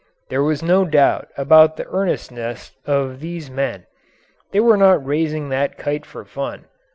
[0.29, 3.85] There was no doubt about the earnestness of these men:
[4.49, 6.65] they were not raising that kite for fun.